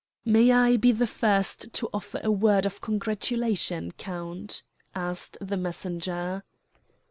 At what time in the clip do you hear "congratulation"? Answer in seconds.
2.81-3.91